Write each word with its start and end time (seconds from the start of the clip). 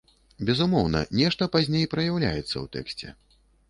Безумоўна, 0.47 1.03
нешта 1.21 1.51
пазней 1.59 1.87
праяўляецца 1.95 2.53
ў 2.63 2.67
тэксце. 2.79 3.19